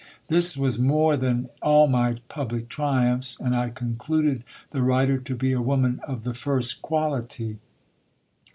This 0.29 0.57
was 0.57 0.79
more 0.79 1.15
than 1.15 1.49
all 1.61 1.85
my 1.87 2.17
public 2.27 2.69
triumphs, 2.69 3.39
and 3.39 3.55
I 3.55 3.69
concluded 3.69 4.43
the 4.71 4.81
writer 4.81 5.19
to 5.19 5.35
be 5.35 5.51
a 5.51 5.61
woman 5.61 5.99
of 6.07 6.23
the 6.23 6.33
first 6.33 6.81
quality. 6.81 7.59